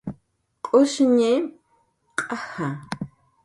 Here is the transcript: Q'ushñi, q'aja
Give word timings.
Q'ushñi, 0.65 1.31
q'aja 2.17 2.69